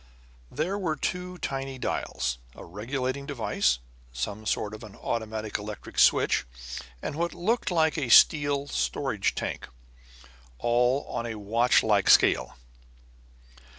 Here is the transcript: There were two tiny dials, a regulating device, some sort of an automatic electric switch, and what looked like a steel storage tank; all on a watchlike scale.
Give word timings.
There 0.49 0.79
were 0.79 0.95
two 0.95 1.37
tiny 1.37 1.77
dials, 1.77 2.39
a 2.55 2.65
regulating 2.65 3.27
device, 3.27 3.77
some 4.11 4.47
sort 4.47 4.73
of 4.73 4.83
an 4.83 4.95
automatic 4.95 5.59
electric 5.59 5.99
switch, 5.99 6.43
and 7.03 7.13
what 7.15 7.35
looked 7.35 7.69
like 7.69 7.99
a 7.99 8.09
steel 8.09 8.67
storage 8.67 9.35
tank; 9.35 9.67
all 10.57 11.05
on 11.07 11.27
a 11.27 11.35
watchlike 11.37 12.09
scale. 12.09 12.57